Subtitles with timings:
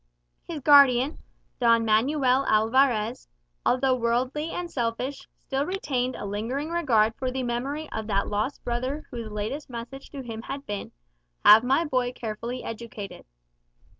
[0.47, 1.19] His guardian,
[1.59, 3.27] Don Manuel Alvarez,
[3.63, 8.63] although worldly and selfish, still retained a lingering regard for the memory of that lost
[8.63, 10.91] brother whose latest message to him had been,
[11.45, 13.25] "Have my boy carefully educated."